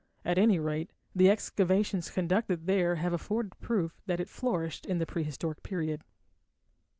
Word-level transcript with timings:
At 0.25 0.39
any 0.39 0.57
rate, 0.57 0.89
the 1.13 1.29
excavations 1.29 2.09
conducted 2.09 2.65
there 2.65 2.95
have 2.95 3.13
afforded 3.13 3.53
proof 3.59 4.01
that 4.07 4.19
it 4.19 4.29
flourished 4.29 4.87
in 4.87 4.97
the 4.97 5.05
prehistoric 5.05 5.61
period. 5.61 6.01